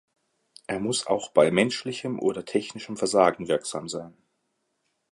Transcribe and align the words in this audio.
Er 0.65 0.79
muss 0.79 1.05
auch 1.05 1.29
bei 1.29 1.51
menschlichem 1.51 2.17
oder 2.19 2.43
technischem 2.43 2.97
Versagen 2.97 3.47
wirksam 3.47 3.87
sein. 3.87 4.17